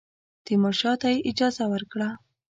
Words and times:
تیمورشاه 0.45 0.95
ته 1.01 1.07
یې 1.13 1.19
اجازه 1.29 1.63
ورکړه. 1.73 2.09